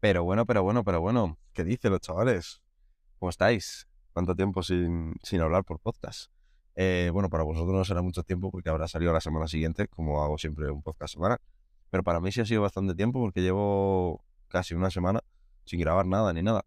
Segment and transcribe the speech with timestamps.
[0.00, 1.38] Pero bueno, pero bueno, pero bueno.
[1.52, 2.62] ¿Qué dicen los chavales?
[3.18, 3.88] ¿Cómo estáis?
[4.12, 6.30] ¿Cuánto tiempo sin, sin hablar por podcast?
[6.76, 10.22] Eh, bueno, para vosotros no será mucho tiempo porque habrá salido la semana siguiente, como
[10.22, 11.40] hago siempre un podcast semana.
[11.90, 15.20] Pero para mí sí ha sido bastante tiempo porque llevo casi una semana
[15.64, 16.64] sin grabar nada ni nada.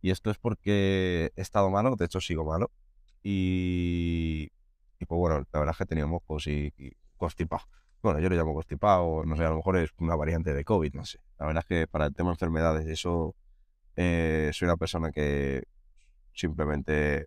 [0.00, 2.70] Y esto es porque he estado malo, de hecho sigo malo.
[3.22, 4.50] Y,
[4.98, 7.64] y pues bueno, la verdad es que he tenido mocos y, y constipado.
[8.02, 10.94] Bueno, yo lo llamo constipado, no sé, a lo mejor es una variante de COVID,
[10.94, 11.18] no sé.
[11.38, 13.34] La verdad es que para el tema de enfermedades, eso
[13.96, 15.64] eh, soy una persona que
[16.32, 17.26] simplemente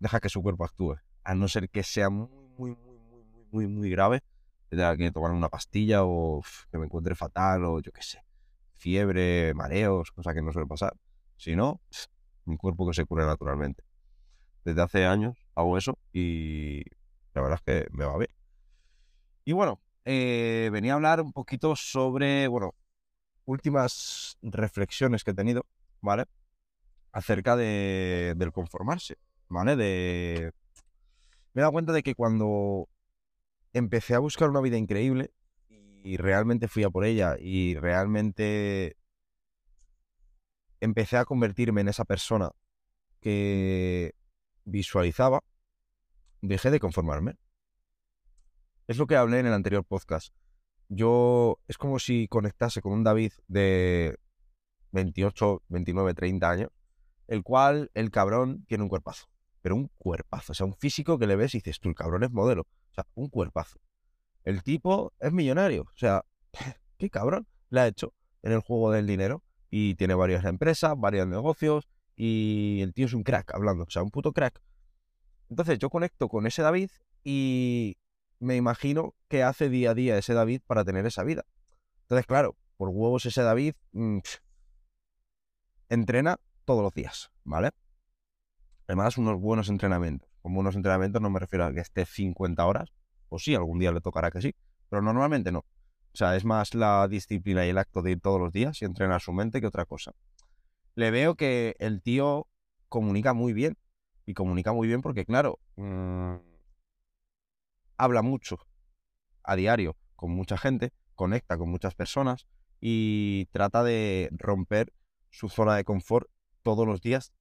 [0.00, 0.96] deja que su cuerpo actúe.
[1.24, 2.28] A no ser que sea muy,
[2.58, 4.22] muy, muy, muy, muy, muy, grave,
[4.68, 8.24] tenga que tomar una pastilla o uf, que me encuentre fatal o yo qué sé,
[8.76, 10.94] fiebre, mareos, cosa que no suele pasar.
[11.36, 12.06] Si no, pf,
[12.46, 13.84] un cuerpo que se cure naturalmente.
[14.64, 16.82] Desde hace años hago eso y
[17.34, 18.30] la verdad es que me va bien.
[19.44, 22.74] Y bueno, eh, venía a hablar un poquito sobre, bueno,
[23.44, 25.66] últimas reflexiones que he tenido,
[26.00, 26.26] ¿vale?
[27.12, 29.16] Acerca de, del conformarse,
[29.48, 29.76] ¿vale?
[29.76, 30.52] De...
[31.54, 32.88] Me he dado cuenta de que cuando
[33.72, 35.32] empecé a buscar una vida increíble
[36.04, 38.96] y realmente fui a por ella y realmente
[40.80, 42.50] empecé a convertirme en esa persona
[43.20, 44.14] que
[44.64, 45.42] visualizaba,
[46.40, 47.36] dejé de conformarme.
[48.88, 50.34] Es lo que hablé en el anterior podcast.
[50.88, 54.18] Yo es como si conectase con un David de
[54.90, 56.70] 28, 29, 30 años,
[57.28, 59.28] el cual el cabrón tiene un cuerpazo,
[59.62, 62.24] pero un cuerpazo, o sea, un físico que le ves y dices, tú, el cabrón
[62.24, 63.78] es modelo, o sea, un cuerpazo.
[64.42, 66.24] El tipo es millonario, o sea,
[66.98, 71.28] qué cabrón le ha hecho en el juego del dinero y tiene varias empresas, varios
[71.28, 74.60] negocios y el tío es un crack hablando, o sea, un puto crack.
[75.48, 76.90] Entonces yo conecto con ese David
[77.24, 77.96] y
[78.42, 81.44] me imagino que hace día a día ese David para tener esa vida.
[82.02, 84.18] Entonces, claro, por huevos ese David mm,
[85.88, 87.70] entrena todos los días, ¿vale?
[88.88, 90.28] Además, unos buenos entrenamientos.
[90.42, 92.92] Con buenos entrenamientos no me refiero a que esté 50 horas,
[93.28, 94.54] o sí, algún día le tocará que sí,
[94.90, 95.60] pero normalmente no.
[95.60, 98.84] O sea, es más la disciplina y el acto de ir todos los días y
[98.84, 100.12] entrenar su mente que otra cosa.
[100.96, 102.48] Le veo que el tío
[102.88, 103.78] comunica muy bien.
[104.26, 106.34] Y comunica muy bien porque, claro, mm,
[107.96, 108.58] habla mucho
[109.42, 112.46] a diario con mucha gente, conecta con muchas personas
[112.80, 114.92] y trata de romper
[115.30, 116.28] su zona de confort
[116.62, 117.32] todos los días,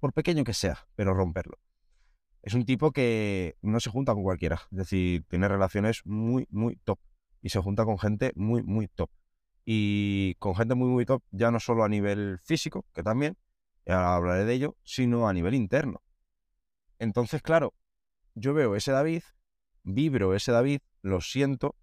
[0.00, 1.58] por pequeño que sea, pero romperlo.
[2.42, 6.76] Es un tipo que no se junta con cualquiera, es decir, tiene relaciones muy, muy
[6.76, 6.98] top
[7.42, 9.10] y se junta con gente muy, muy top.
[9.64, 13.36] Y con gente muy, muy top, ya no solo a nivel físico, que también,
[13.86, 16.02] ahora hablaré de ello, sino a nivel interno.
[16.98, 17.74] Entonces, claro,
[18.34, 19.22] yo veo ese David,
[19.88, 21.74] vibro ese David, lo siento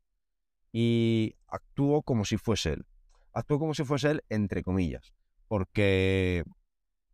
[0.72, 2.86] y actúo como si fuese él.
[3.34, 5.14] Actúo como si fuese él, entre comillas,
[5.48, 6.44] porque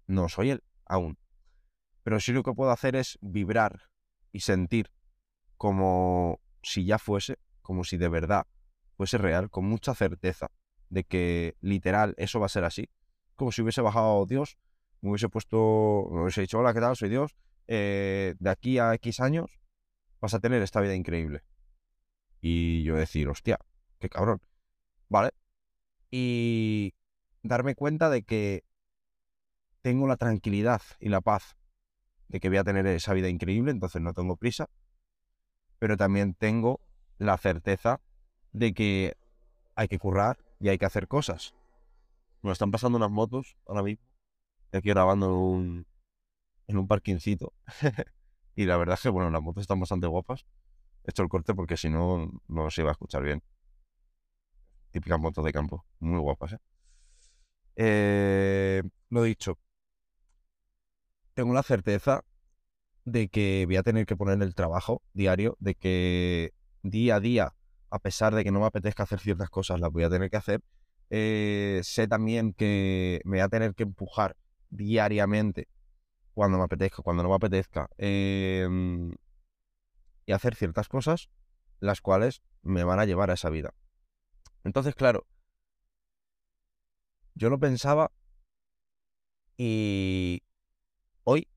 [0.07, 1.18] no soy él aún.
[2.03, 3.84] Pero sí lo que puedo hacer es vibrar
[4.31, 4.91] y sentir
[5.57, 8.46] como si ya fuese, como si de verdad
[8.97, 10.52] fuese real, con mucha certeza
[10.90, 12.90] de que literal eso va a ser así.
[13.35, 14.58] Como si hubiese bajado Dios,
[15.02, 16.96] me hubiese puesto, me hubiese dicho, hola, ¿qué tal?
[16.96, 17.35] Soy Dios.
[17.68, 19.60] eh, de aquí a X años
[20.22, 21.44] vas a tener esta vida increíble.
[22.40, 23.59] Y yo decir, hostia,
[24.00, 24.42] qué cabrón.
[25.09, 25.32] ¿Vale?
[26.09, 26.94] Y
[27.44, 28.64] darme cuenta de que
[29.82, 31.58] tengo la tranquilidad y la paz
[32.30, 34.70] de que voy a tener esa vida increíble, entonces no tengo prisa,
[35.80, 36.80] pero también tengo
[37.18, 38.00] la certeza
[38.53, 39.18] de que
[39.76, 41.56] hay que currar y hay que hacer cosas.
[42.42, 44.03] Me están pasando unas motos ahora mismo,
[44.66, 45.88] estoy aquí grabando en un,
[46.68, 47.53] en un parquincito,
[48.56, 50.45] y la verdad es que, bueno, las motos están bastante guapas.
[51.03, 53.44] He hecho el corte porque si no, no se iba a escuchar bien.
[54.91, 56.59] Típicas motos de campo, muy guapas, ¿eh?
[57.78, 59.57] Eh, lo dicho,
[61.34, 62.23] tengo la certeza
[63.06, 66.53] de que voy a tener que poner el trabajo diario, de que
[66.84, 67.56] día a día,
[67.90, 70.38] a pesar de que no me apetezca hacer ciertas cosas, las voy a tener que
[70.38, 70.61] hacer.
[71.09, 74.35] Eh, sé también que me voy a tener que empujar
[74.70, 75.67] diariamente
[76.33, 79.11] cuando me apetezca, cuando no me apetezca, em,
[80.25, 81.29] y hacer ciertas cosas,
[81.79, 83.73] las cuales me van a llevar a esa vida.
[84.63, 85.25] Entonces, claro,
[87.35, 88.11] yo lo pensaba
[89.57, 90.43] y
[91.23, 91.47] hoy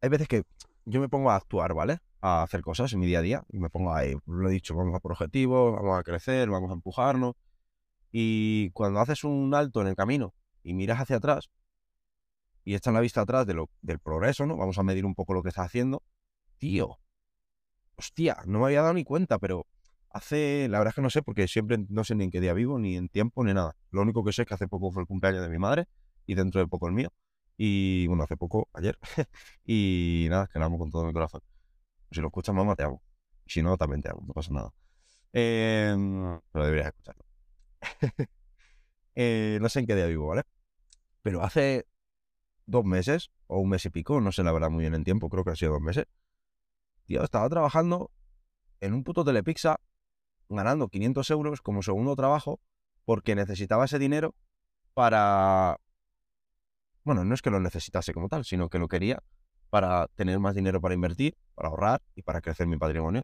[0.00, 0.42] hay veces que
[0.84, 1.98] yo me pongo a actuar, ¿vale?
[2.20, 4.74] A hacer cosas en mi día a día y me pongo ahí, lo he dicho,
[4.74, 7.34] vamos a por objetivos, vamos a crecer, vamos a empujarnos.
[8.10, 11.50] Y cuando haces un alto en el camino y miras hacia atrás
[12.64, 14.56] y echas la vista atrás de lo, del progreso, ¿no?
[14.56, 16.02] Vamos a medir un poco lo que estás haciendo.
[16.58, 16.98] Tío,
[17.96, 19.66] hostia, no me había dado ni cuenta, pero
[20.10, 22.52] hace, la verdad es que no sé, porque siempre no sé ni en qué día
[22.52, 23.76] vivo, ni en tiempo, ni nada.
[23.90, 25.86] Lo único que sé es que hace poco fue el cumpleaños de mi madre
[26.26, 27.12] y dentro de poco el mío.
[27.56, 28.98] Y bueno, hace poco, ayer.
[29.64, 31.42] y nada, que la amo con todo mi corazón.
[32.10, 33.02] Si lo escuchas, mamá, te amo.
[33.46, 34.72] Si no, también te amo, no pasa nada.
[35.32, 37.24] Em, pero deberías escucharlo.
[39.14, 40.44] Eh, no sé en qué día vivo, ¿vale?
[41.20, 41.86] Pero hace
[42.66, 45.28] dos meses, o un mes y pico, no sé la verdad muy bien en tiempo,
[45.28, 46.06] creo que ha sido dos meses.
[47.06, 48.10] Tío, estaba trabajando
[48.80, 49.80] en un puto telepizza,
[50.48, 52.60] ganando 500 euros como segundo trabajo,
[53.04, 54.34] porque necesitaba ese dinero
[54.94, 55.78] para...
[57.04, 59.22] Bueno, no es que lo necesitase como tal, sino que lo quería
[59.70, 63.22] para tener más dinero para invertir, para ahorrar y para crecer mi patrimonio.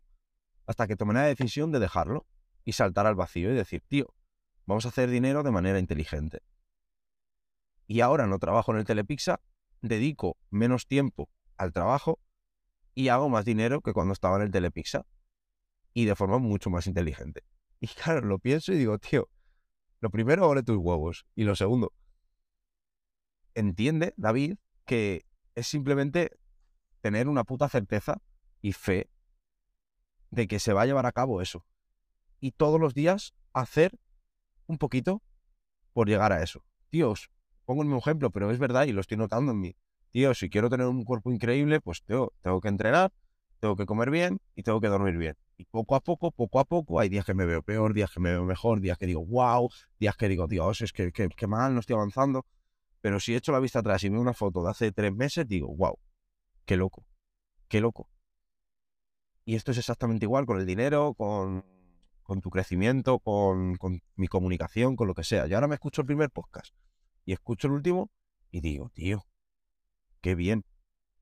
[0.66, 2.26] Hasta que tomé la decisión de dejarlo
[2.64, 4.14] y saltar al vacío y decir, tío,
[4.66, 6.40] vamos a hacer dinero de manera inteligente.
[7.88, 9.40] Y ahora no trabajo en el Telepizza,
[9.80, 12.20] dedico menos tiempo al trabajo
[12.94, 15.06] y hago más dinero que cuando estaba en el Telepizza.
[15.94, 17.42] Y de forma mucho más inteligente.
[17.80, 19.28] Y claro, lo pienso y digo, tío,
[20.00, 21.26] lo primero, ole tus huevos.
[21.36, 21.92] Y lo segundo,
[23.54, 25.24] entiende, David, que
[25.54, 26.32] es simplemente
[27.00, 28.20] tener una puta certeza
[28.60, 29.08] y fe
[30.30, 31.64] de que se va a llevar a cabo eso.
[32.40, 33.96] Y todos los días hacer
[34.66, 35.22] un poquito
[35.92, 36.64] por llegar a eso.
[36.90, 37.30] Tíos,
[37.68, 39.76] pongo el mismo ejemplo, pero es verdad y lo estoy notando en mí.
[40.10, 42.32] Tío, si quiero tener un cuerpo increíble, pues tengo,
[42.62, 43.12] que entrenar,
[43.60, 45.36] tengo que comer bien y tengo que dormir bien.
[45.58, 48.20] Y poco a poco, poco a poco, hay días que me veo peor, días que
[48.20, 49.68] me veo mejor, días que digo, wow,
[50.00, 52.46] días que digo, Dios, es que, que, mal, no estoy avanzando.
[53.02, 55.68] Pero si echo la vista atrás y veo una foto de hace tres meses, digo,
[55.76, 55.98] wow,
[56.64, 57.04] qué loco,
[57.68, 58.08] qué loco.
[59.44, 61.62] Y esto es exactamente igual con el dinero, con,
[62.40, 65.46] tu crecimiento, con, con, mi comunicación, con lo que sea.
[65.46, 66.74] Yo ahora me escucho el primer podcast
[67.28, 68.10] y escucho el último
[68.50, 69.26] y digo, tío,
[70.22, 70.64] qué bien,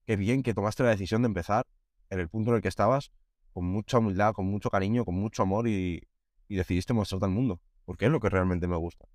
[0.05, 1.67] qué bien que tomaste la decisión de empezar
[2.11, 3.11] en el punto en el que estabas,
[3.53, 6.06] con mucha humildad, con mucho cariño, con mucho amor y,
[6.49, 9.08] decidiste mostrarte al mundo, porque es lo que realmente me gusta.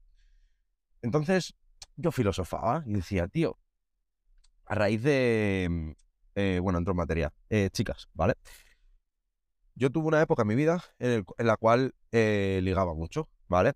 [1.02, 1.54] Entonces,
[1.96, 3.58] yo filosofaba y decía, tío,
[4.66, 5.96] a raíz de...
[6.36, 7.34] Eh, bueno, entro en materia.
[7.50, 8.34] Eh, chicas, ¿vale?
[9.76, 13.76] Yo tuve una época en mi vida en, la cual eh, ligaba mucho, ¿vale?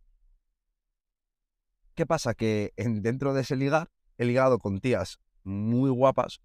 [1.95, 2.33] ¿Qué pasa?
[2.33, 6.42] Que dentro de ese ligar he ligado con tías muy guapas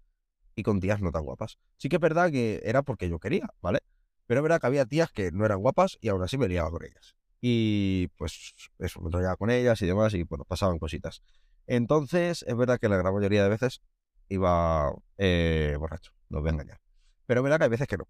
[0.55, 1.57] y con tías no tan guapas.
[1.77, 3.79] Sí que es verdad que era porque yo quería, ¿vale?
[4.27, 6.71] Pero es verdad que había tías que no eran guapas y aún así me liaba
[6.71, 7.15] con ellas.
[7.41, 11.21] Y pues eso, me enrollaba con ellas y demás y bueno, pasaban cositas.
[11.67, 13.81] Entonces, es verdad que la gran mayoría de veces
[14.29, 16.79] iba eh, borracho, no voy a engañar.
[17.25, 18.07] Pero es verdad que hay veces que no.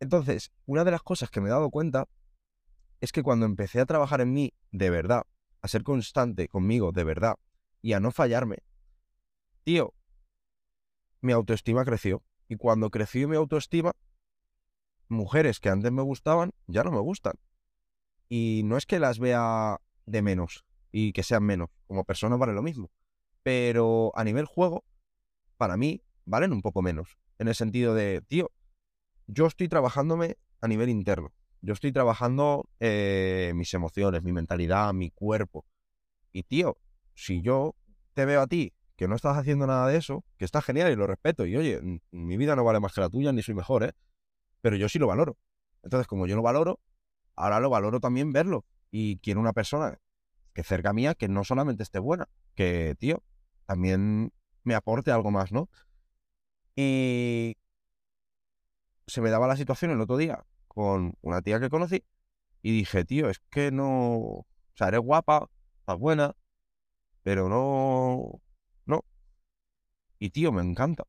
[0.00, 2.06] Entonces, una de las cosas que me he dado cuenta
[3.00, 5.22] es que cuando empecé a trabajar en mí de verdad,
[5.60, 7.36] a ser constante conmigo de verdad
[7.82, 8.58] y a no fallarme,
[9.64, 9.94] tío,
[11.20, 12.22] mi autoestima creció.
[12.48, 13.92] Y cuando creció mi autoestima,
[15.08, 17.34] mujeres que antes me gustaban ya no me gustan.
[18.28, 22.52] Y no es que las vea de menos y que sean menos, como persona vale
[22.52, 22.90] lo mismo.
[23.42, 24.84] Pero a nivel juego,
[25.56, 27.18] para mí, valen un poco menos.
[27.38, 28.50] En el sentido de, tío,
[29.26, 31.32] yo estoy trabajándome a nivel interno.
[31.60, 35.64] Yo estoy trabajando eh, mis emociones, mi mentalidad, mi cuerpo.
[36.32, 36.78] Y tío,
[37.14, 37.74] si yo
[38.14, 40.96] te veo a ti que no estás haciendo nada de eso, que está genial y
[40.96, 41.46] lo respeto.
[41.46, 43.92] Y oye, mi vida no vale más que la tuya, ni soy mejor, ¿eh?
[44.60, 45.36] Pero yo sí lo valoro.
[45.82, 46.80] Entonces, como yo lo valoro,
[47.36, 48.64] ahora lo valoro también verlo.
[48.90, 49.98] Y quiero una persona
[50.52, 53.22] que cerca mía que no solamente esté buena, que, tío,
[53.66, 54.32] también
[54.64, 55.68] me aporte algo más, ¿no?
[56.74, 57.56] Y
[59.06, 60.44] se me daba la situación el otro día
[60.78, 62.04] con una tía que conocí
[62.62, 64.14] y dije, tío, es que no...
[64.14, 66.36] O sea, eres guapa, estás buena,
[67.24, 68.40] pero no...
[68.86, 69.04] No.
[70.20, 71.02] Y tío, me encanta.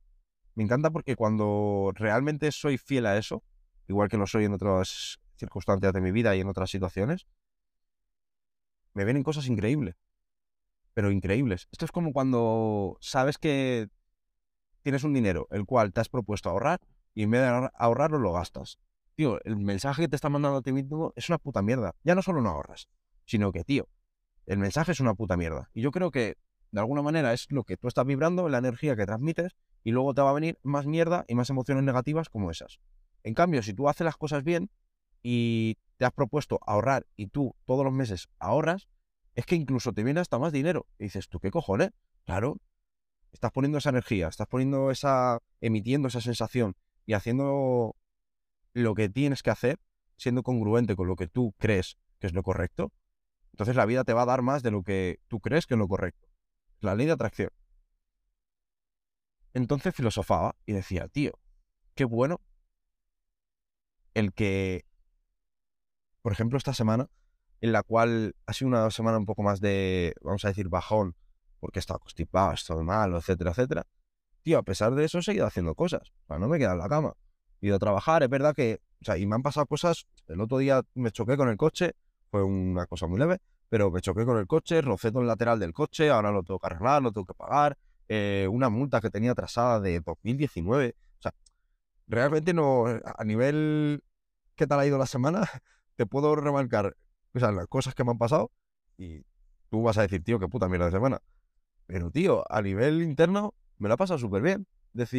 [0.56, 3.44] Me encanta porque cuando realmente soy fiel a eso,
[3.86, 7.28] igual que lo soy en otras circunstancias de mi vida y en otras situaciones,
[8.92, 9.94] me vienen cosas increíbles.
[10.94, 11.68] Pero increíbles.
[11.70, 13.88] Esto es como cuando sabes que
[14.82, 16.80] tienes un dinero, el cual te has propuesto ahorrar,
[17.14, 18.80] y en vez de ahorrarlo lo gastas.
[19.20, 21.94] Tío, el mensaje que te está mandando a ti mismo es una puta mierda.
[22.04, 22.88] Ya no solo no ahorras,
[23.26, 23.86] sino que, tío,
[24.46, 25.68] el mensaje es una puta mierda.
[25.74, 26.38] Y yo creo que,
[26.70, 30.14] de alguna manera, es lo que tú estás vibrando, la energía que transmites, y luego
[30.14, 32.80] te va a venir más mierda y más emociones negativas como esas.
[33.22, 34.70] En cambio, si tú haces las cosas bien
[35.22, 38.88] y te has propuesto ahorrar y tú todos los meses ahorras,
[39.34, 40.86] es que incluso te viene hasta más dinero.
[40.98, 41.90] Y dices, ¿tú qué cojones?
[42.24, 42.56] Claro,
[43.32, 46.74] estás poniendo esa energía, estás poniendo esa, emitiendo esa sensación
[47.04, 47.96] y haciendo
[48.72, 49.80] lo que tienes que hacer,
[50.16, 52.92] siendo congruente con lo que tú crees que es lo correcto,
[53.52, 55.78] entonces la vida te va a dar más de lo que tú crees que es
[55.78, 56.28] lo correcto.
[56.80, 57.50] La ley de atracción.
[59.52, 61.32] Entonces filosofaba y decía, tío,
[61.94, 62.40] qué bueno
[64.14, 64.84] el que
[66.22, 67.08] por ejemplo, esta semana,
[67.60, 71.16] en la cual ha sido una semana un poco más de, vamos a decir, bajón,
[71.58, 73.86] porque he estado constipado, he estado malo, etcétera, etcétera.
[74.42, 76.12] Tío, a pesar de eso he seguido haciendo cosas.
[76.24, 77.14] O sea, no me he quedado en la cama.
[77.60, 80.06] Ido a trabajar, es verdad que, o sea, y me han pasado cosas.
[80.28, 81.92] El otro día me choqué con el coche,
[82.30, 83.38] fue una cosa muy leve,
[83.68, 86.58] pero me choqué con el coche, rocé todo el lateral del coche, ahora lo tengo
[86.58, 87.76] que arreglar, lo tengo que pagar.
[88.08, 90.96] Eh, una multa que tenía atrasada de 2019.
[91.18, 91.34] O sea,
[92.08, 94.02] realmente no, a nivel
[94.56, 95.42] qué tal ha ido la semana,
[95.96, 96.96] te puedo remarcar
[97.34, 98.50] o sea, las cosas que me han pasado
[98.98, 99.24] y
[99.70, 101.20] tú vas a decir, tío, qué puta mierda de semana.
[101.86, 104.66] Pero, tío, a nivel interno me lo ha pasado súper bien.
[104.94, 105.10] Es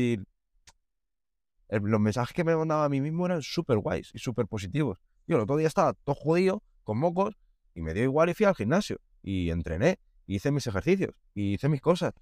[1.72, 5.00] decir, los mensajes que me mandaba a mí mismo eran súper guays y súper positivos.
[5.28, 7.36] Yo el otro día estaba todo jodido, con mocos,
[7.74, 9.00] y me dio igual y fui al gimnasio.
[9.24, 12.14] Y entrené, y hice mis ejercicios, y hice mis cosas.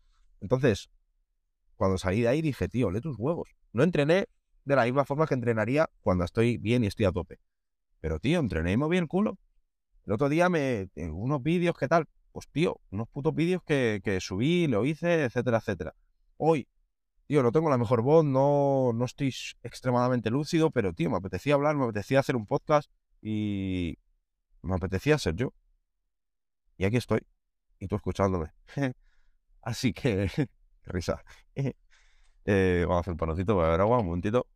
[0.41, 0.89] Entonces,
[1.75, 3.49] cuando salí de ahí dije, tío, lee tus huevos.
[3.73, 4.27] No entrené
[4.65, 7.39] de la misma forma que entrenaría cuando estoy bien y estoy a tope.
[8.01, 9.37] Pero, tío, entrené y moví el culo.
[10.05, 10.89] El otro día me.
[10.95, 12.05] unos vídeos, ¿qué tal?
[12.31, 15.95] Pues, tío, unos putos vídeos que, que subí, lo hice, etcétera, etcétera.
[16.37, 16.67] Hoy,
[17.29, 19.33] tío, no tengo la mejor voz, no, no estoy
[19.63, 23.99] extremadamente lúcido, pero, tío, me apetecía hablar, me apetecía hacer un podcast y
[24.63, 25.53] me apetecía ser yo.
[26.77, 27.21] Y aquí estoy.
[27.79, 28.51] Y tú escuchándome.
[29.61, 30.27] Así que,
[30.85, 31.23] risa.
[32.45, 34.47] Eh, vamos a hacer un panocito, voy a ver agua, un momentito.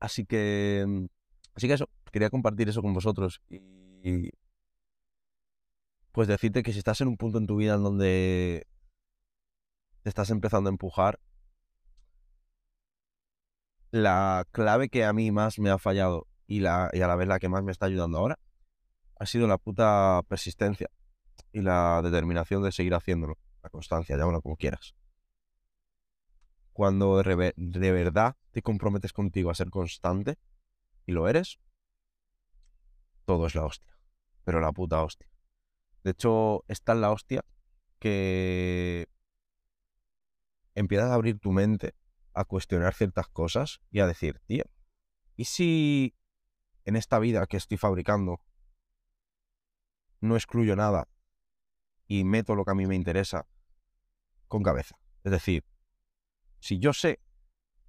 [0.00, 1.06] Así que, mm,
[1.54, 4.30] así que eso, quería compartir eso con vosotros y
[6.14, 8.66] pues decirte que si estás en un punto en tu vida en donde
[10.02, 11.20] te estás empezando a empujar,
[13.90, 17.28] la clave que a mí más me ha fallado y, la, y a la vez
[17.28, 18.38] la que más me está ayudando ahora
[19.18, 20.88] ha sido la puta persistencia
[21.52, 24.94] y la determinación de seguir haciéndolo, la constancia, llámalo como quieras
[26.74, 30.38] cuando de verdad te comprometes contigo a ser constante
[31.06, 31.60] y lo eres,
[33.24, 33.96] todo es la hostia.
[34.42, 35.28] Pero la puta hostia.
[36.04, 37.44] De hecho, está en la hostia
[37.98, 39.08] que
[40.74, 41.94] empiezas a abrir tu mente
[42.34, 44.64] a cuestionar ciertas cosas y a decir, tío,
[45.34, 46.14] ¿y si
[46.84, 48.40] en esta vida que estoy fabricando
[50.20, 51.08] no excluyo nada
[52.06, 53.46] y meto lo que a mí me interesa
[54.46, 54.98] con cabeza?
[55.22, 55.64] Es decir,
[56.58, 57.20] si yo sé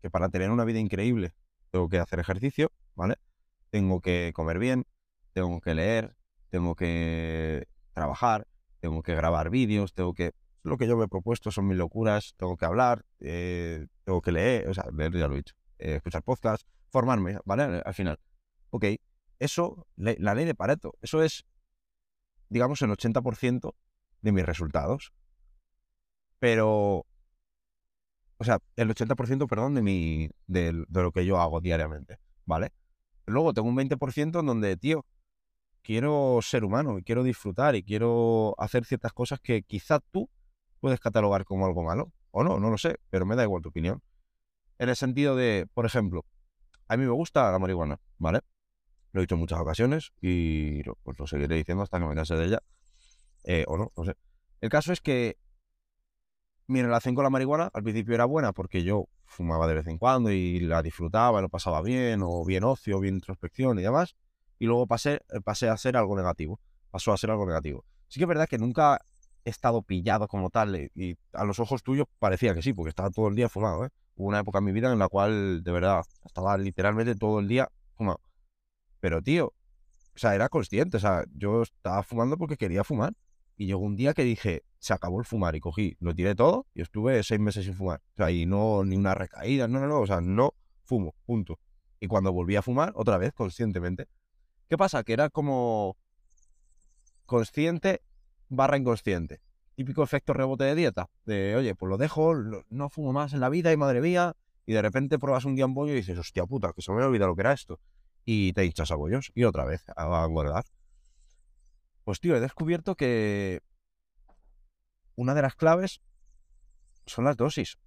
[0.01, 1.33] que para tener una vida increíble
[1.69, 3.17] tengo que hacer ejercicio, ¿vale?
[3.71, 4.85] Tengo que comer bien,
[5.33, 6.15] tengo que leer,
[6.49, 8.47] tengo que trabajar,
[8.79, 10.33] tengo que grabar vídeos, tengo que...
[10.61, 14.31] Lo que yo me he propuesto son mis locuras, tengo que hablar, eh, tengo que
[14.31, 17.81] leer, o sea, leer ya lo he dicho, eh, escuchar podcasts, formarme, ¿vale?
[17.83, 18.19] Al final.
[18.69, 18.85] Ok,
[19.39, 21.45] eso, la ley de Pareto, eso es,
[22.49, 23.75] digamos, el 80%
[24.21, 25.13] de mis resultados.
[26.39, 27.05] Pero
[28.37, 32.71] o sea, el 80%, perdón, de, mi, de, lo que yo hago diariamente, ¿vale?
[33.25, 35.05] Luego tengo un 20% en donde, tío,
[35.85, 40.29] quiero ser humano y quiero disfrutar y quiero hacer ciertas cosas que quizá tú
[40.79, 42.11] puedes catalogar como algo malo.
[42.31, 44.01] O no, no lo sé, pero me da igual tu opinión.
[44.79, 46.25] En el sentido de, por ejemplo,
[46.87, 48.41] a mí me gusta la marihuana, ¿vale?
[49.11, 52.35] Lo he dicho en muchas ocasiones y pues lo seguiré diciendo hasta que me canse
[52.35, 52.59] de ella.
[53.43, 54.15] Eh, o no, no sé.
[54.59, 55.37] El caso es que
[56.67, 59.99] mi relación con la marihuana al principio era buena porque yo fumaba de vez en
[59.99, 64.15] cuando y la disfrutaba, lo pasaba bien, o bien ocio, bien introspección y demás.
[64.59, 66.59] Y luego pasé, eh, pasé a ser algo negativo.
[66.91, 67.85] Pasó a ser algo negativo.
[68.07, 68.99] Sí que es verdad que nunca
[69.43, 72.89] he estado pillado como tal eh, y a los ojos tuyos parecía que sí, porque
[72.89, 73.85] estaba todo el día fumado.
[73.85, 73.89] ¿eh?
[74.15, 77.47] Hubo una época en mi vida en la cual de verdad estaba literalmente todo el
[77.47, 78.21] día fumado.
[78.99, 83.13] Pero tío, o sea, era consciente, o sea, yo estaba fumando porque quería fumar.
[83.57, 86.67] Y llegó un día que dije, se acabó el fumar y cogí, lo tiré todo
[86.73, 88.01] y estuve seis meses sin fumar.
[88.13, 91.59] O sea, y no, ni una recaída, no, no, no, o sea, no fumo, punto.
[91.99, 94.07] Y cuando volví a fumar, otra vez, conscientemente.
[94.69, 95.03] ¿Qué pasa?
[95.03, 95.97] Que era como
[97.25, 98.01] consciente
[98.49, 99.41] barra inconsciente.
[99.75, 101.09] Típico efecto rebote de dieta.
[101.25, 102.33] De, oye, pues lo dejo,
[102.69, 104.35] no fumo más en la vida y madre mía.
[104.65, 107.29] Y de repente pruebas un día y dices, hostia puta, que se me ha olvidado
[107.29, 107.79] lo que era esto.
[108.23, 109.31] Y te hinchas a bollos.
[109.35, 110.65] Y otra vez a engordar.
[112.03, 113.61] Pues tío, he descubierto que
[115.15, 116.01] una de las claves
[117.05, 117.77] son las dosis.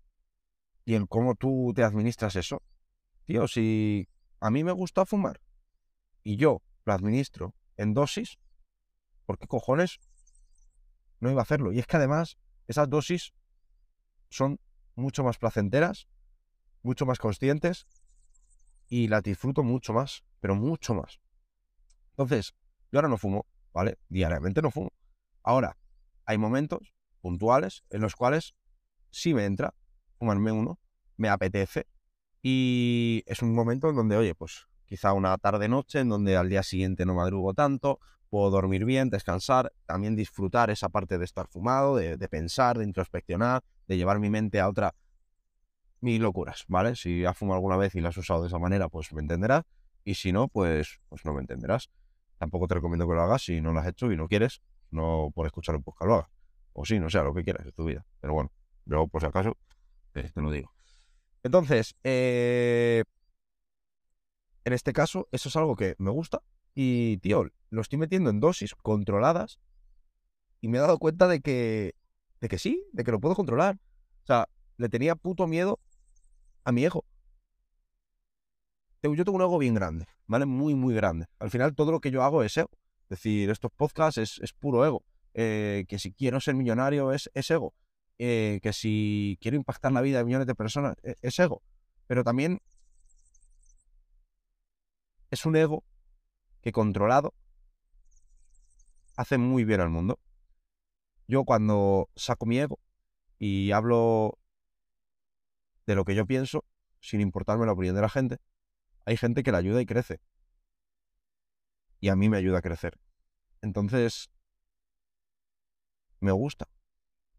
[0.84, 2.62] Y en cómo tú te administras eso.
[3.24, 4.08] Tío, si
[4.40, 5.40] a mí me gusta fumar
[6.22, 8.38] y yo lo administro en dosis,
[9.26, 10.00] ¿por qué cojones
[11.20, 11.72] no iba a hacerlo?
[11.72, 13.32] Y es que además esas dosis
[14.30, 14.58] son
[14.94, 16.08] mucho más placenteras,
[16.82, 17.86] mucho más conscientes
[18.88, 21.20] y las disfruto mucho más, pero mucho más.
[22.10, 22.54] Entonces,
[22.90, 23.98] yo ahora no fumo, ¿vale?
[24.08, 24.92] Diariamente no fumo.
[25.42, 25.76] Ahora,
[26.24, 28.54] hay momentos puntuales en los cuales
[29.10, 29.74] sí me entra
[30.18, 30.80] fumarme uno,
[31.16, 31.86] me apetece,
[32.42, 36.62] Y es un momento en donde, oye, pues quizá una tarde-noche en donde al día
[36.62, 41.96] siguiente no madrugo tanto, puedo dormir bien, descansar, también disfrutar esa parte de estar fumado,
[41.96, 44.94] de, pensar, de introspeccionar, de llevar mi mente a otra...
[46.00, 46.94] Mil locuras, ¿vale?
[46.94, 49.64] Si has fumado alguna vez y la has usado de esa manera, pues me entenderás.
[50.04, 51.90] Y si no, pues, pues no me entenderás.
[52.38, 55.32] Tampoco te recomiendo que lo hagas si no lo has hecho y no quieres, no
[55.34, 56.28] por escuchar un podcast lo.
[56.72, 58.06] O sí, no sé, lo que quieras, es tu vida.
[58.20, 58.52] Pero bueno,
[58.86, 59.56] yo por si acaso,
[60.14, 60.70] eh, te lo digo.
[61.42, 63.02] Entonces, eh,
[64.68, 66.42] en este caso, eso es algo que me gusta,
[66.74, 69.58] y, tío, lo estoy metiendo en dosis controladas
[70.60, 71.94] y me he dado cuenta de que,
[72.40, 73.80] de que sí, de que lo puedo controlar.
[74.22, 75.80] O sea, le tenía puto miedo
[76.62, 77.04] a mi ego.
[79.02, 80.46] Yo tengo un ego bien grande, ¿vale?
[80.46, 81.26] Muy, muy grande.
[81.38, 82.70] Al final todo lo que yo hago es ego.
[83.04, 85.02] Es decir, estos podcasts es, puro ego.
[85.34, 87.74] Eh, que si quiero ser millonario es, ego.
[88.18, 91.62] Eh, que si quiero impactar la vida de millones de personas es, es ego.
[92.06, 92.60] Pero también
[95.30, 95.84] es un ego
[96.60, 97.34] que controlado
[99.16, 100.20] hace muy bien al mundo.
[101.26, 102.78] Yo cuando saco mi ego
[103.38, 104.38] y hablo
[105.86, 106.64] de lo que yo pienso,
[107.00, 108.38] sin importarme la opinión de la gente,
[109.04, 110.20] hay gente que la ayuda y crece.
[112.00, 112.98] Y a mí me ayuda a crecer.
[113.60, 114.30] Entonces,
[116.20, 116.68] me gusta.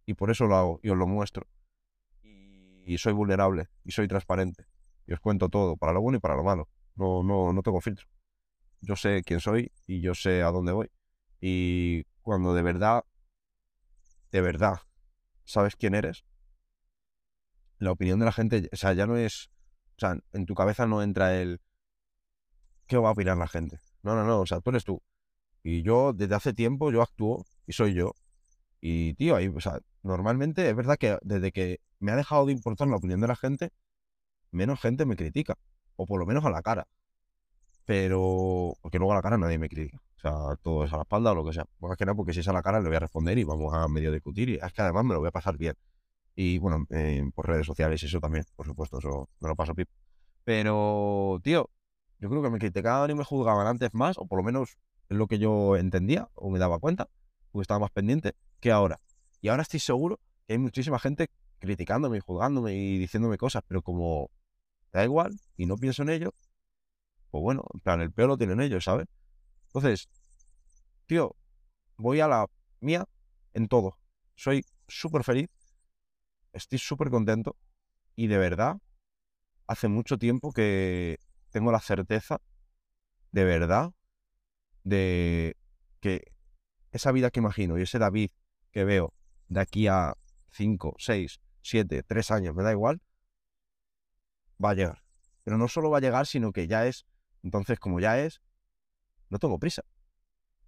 [0.05, 1.47] Y por eso lo hago y os lo muestro.
[2.23, 4.65] Y soy vulnerable y soy transparente.
[5.05, 6.67] Y os cuento todo, para lo bueno y para lo malo.
[6.99, 8.07] No, no, no tengo filtro
[8.81, 10.89] yo sé quién soy y yo sé a dónde voy.
[11.41, 13.03] Y cuando de verdad,
[14.31, 14.79] de verdad,
[15.45, 16.23] sabes quién eres,
[17.77, 19.49] la opinión de la gente, o sea, ya no es,
[19.97, 21.61] o sea, en tu cabeza no entra el,
[22.87, 23.79] ¿qué va a opinar la gente?
[24.03, 25.01] No, no, no, o sea, tú eres tú.
[25.63, 28.13] Y yo desde hace tiempo yo actúo y soy yo.
[28.81, 32.53] Y tío, ahí, o sea, normalmente es verdad que desde que me ha dejado de
[32.53, 33.71] importar la opinión de la gente,
[34.51, 35.57] menos gente me critica.
[36.01, 36.87] O por lo menos a la cara
[37.89, 39.99] pero porque luego a la cara nadie me critica.
[40.17, 41.65] O sea, todo es a la espalda o lo que sea.
[41.79, 43.73] Más que nada porque si es a la cara le voy a responder y vamos
[43.73, 44.47] a medio discutir.
[44.49, 45.73] Y es que además me lo voy a pasar bien.
[46.35, 46.85] Y bueno,
[47.33, 49.89] por redes sociales eso también, por supuesto, eso me lo paso pip.
[50.43, 51.71] Pero, tío,
[52.19, 54.77] yo creo que me criticaban y me juzgaban antes más, o por lo menos
[55.09, 57.09] es lo que yo entendía o me daba cuenta,
[57.51, 58.99] porque estaba más pendiente que ahora.
[59.41, 63.81] Y ahora estoy seguro que hay muchísima gente criticándome y juzgándome y diciéndome cosas, pero
[63.81, 64.29] como
[64.91, 66.33] da igual y no pienso en ello,
[67.31, 69.07] pues bueno, en plan, el peor lo tienen ellos, ¿sabes?
[69.67, 70.09] Entonces,
[71.05, 71.35] tío,
[71.97, 72.47] voy a la
[72.79, 73.05] mía
[73.53, 73.97] en todo.
[74.35, 75.49] Soy súper feliz,
[76.53, 77.55] estoy súper contento
[78.15, 78.77] y de verdad,
[79.67, 81.19] hace mucho tiempo que
[81.51, 82.41] tengo la certeza,
[83.31, 83.91] de verdad,
[84.83, 85.55] de
[85.99, 86.31] que
[86.91, 88.31] esa vida que imagino y ese David
[88.71, 89.13] que veo
[89.47, 90.15] de aquí a
[90.51, 93.01] 5, 6, 7, 3 años, me da igual,
[94.63, 95.03] va a llegar.
[95.43, 97.05] Pero no solo va a llegar, sino que ya es
[97.43, 98.41] entonces, como ya es,
[99.29, 99.83] no tengo prisa.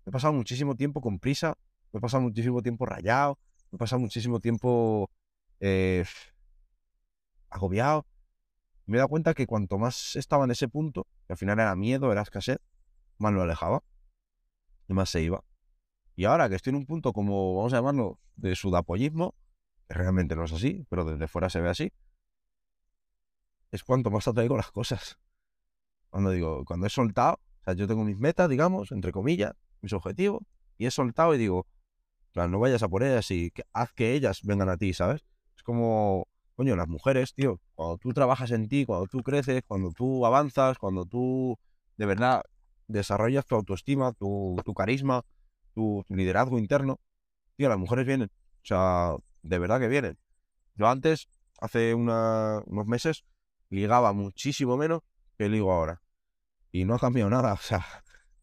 [0.05, 1.57] he pasado muchísimo tiempo con prisa,
[1.93, 3.37] he pasado muchísimo tiempo rayado,
[3.71, 5.09] he pasado muchísimo tiempo
[5.59, 6.05] eh,
[7.49, 8.05] agobiado.
[8.85, 11.75] Me he dado cuenta que cuanto más estaba en ese punto, que al final era
[11.75, 12.57] miedo, era escasez,
[13.17, 13.83] más lo alejaba
[14.87, 15.43] y más se iba.
[16.15, 19.35] Y ahora que estoy en un punto como, vamos a llamarlo, de sudapollismo,
[19.87, 21.93] realmente no es así, pero desde fuera se ve así,
[23.71, 25.17] es cuanto más atraigo las cosas.
[26.09, 29.93] Cuando digo, cuando he soltado, o sea, yo tengo mis metas, digamos, entre comillas, mis
[29.93, 30.43] objetivos,
[30.77, 31.67] y he soltado y digo,
[32.35, 35.23] no vayas a por ellas y haz que ellas vengan a ti, ¿sabes?
[35.55, 39.91] Es como, coño, las mujeres, tío, cuando tú trabajas en ti, cuando tú creces, cuando
[39.91, 41.57] tú avanzas, cuando tú
[41.97, 42.43] de verdad
[42.87, 45.23] desarrollas tu autoestima, tu, carisma,
[45.73, 46.99] tu, liderazgo interno,
[47.57, 48.29] tío, las mujeres vienen.
[48.63, 50.17] O sea, de verdad que vienen.
[50.75, 51.27] Yo antes,
[51.59, 53.23] hace unos meses,
[53.71, 55.01] ligaba muchísimo menos
[55.37, 56.01] que ligo ahora
[56.71, 57.53] y no ha cambiado nada.
[57.53, 57.83] O sea,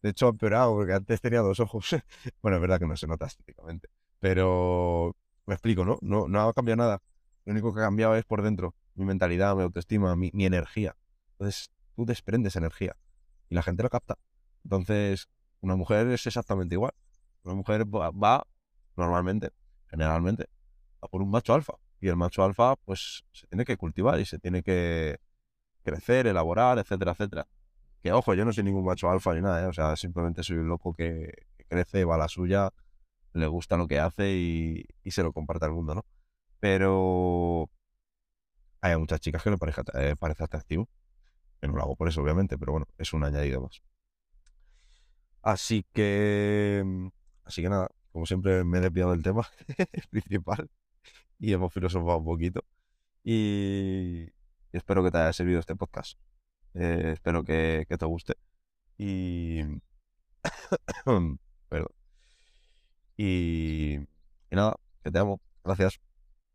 [0.01, 1.95] de hecho ha empeorado porque antes tenía dos ojos.
[2.41, 3.89] bueno, es verdad que no se nota estéticamente.
[4.19, 5.15] Pero
[5.45, 5.97] me explico, ¿no?
[6.01, 6.27] ¿no?
[6.27, 7.01] No ha cambiado nada.
[7.45, 8.75] Lo único que ha cambiado es por dentro.
[8.95, 10.95] Mi mentalidad, mi autoestima, mi, energía.
[11.31, 12.97] Entonces tú desprendes energía
[13.49, 14.17] y la gente lo capta.
[14.63, 15.29] Entonces,
[15.61, 16.93] una mujer es exactamente igual.
[17.43, 18.45] Una mujer va,
[18.97, 19.51] normalmente,
[19.87, 20.49] generalmente,
[21.01, 21.75] a por un macho alfa.
[22.01, 25.19] Y el macho alfa, pues, se tiene que cultivar y se tiene que
[25.83, 27.47] crecer, elaborar, etcétera, etcétera.
[28.01, 29.67] Que ojo, yo no soy ningún macho alfa ni nada, ¿eh?
[29.67, 31.33] o sea, simplemente soy un loco que,
[31.69, 32.71] crece, va a la suya,
[33.33, 36.05] le gusta lo que hace y, se lo comparte al mundo, ¿no?
[36.59, 37.69] Pero
[38.81, 40.89] hay muchas chicas que le parece, eh, parece atractivo.
[41.61, 43.81] Que no lo hago por eso, obviamente, pero bueno, es un añadido más.
[45.41, 46.83] Así que.
[47.43, 49.47] Así que nada, como siempre me he desviado del tema
[50.11, 50.69] principal
[51.39, 52.63] y hemos filosofado un poquito.
[53.23, 54.27] Y,
[54.71, 56.19] espero que te haya servido este podcast.
[56.75, 58.35] Eh, espero que, que te guste.
[58.97, 59.61] Y...
[61.69, 61.91] Perdón.
[63.17, 63.95] Y...
[64.51, 65.41] y nada, que te amo.
[65.63, 66.08] Gracias.